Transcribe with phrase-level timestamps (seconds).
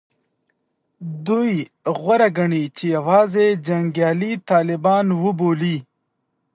[1.27, 1.53] دوی
[1.99, 5.77] غوره ګڼي چې یوازې جنګیالي طالبان وبولي